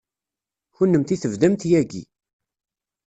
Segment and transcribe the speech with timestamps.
[0.75, 2.03] Kennemti tebdamt yagi.